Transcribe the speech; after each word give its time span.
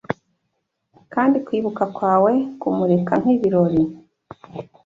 Kandi 1.13 1.37
kwibuka 1.45 1.83
kwawe 1.95 2.31
kumurika 2.61 3.13
nkibirori 3.21 3.81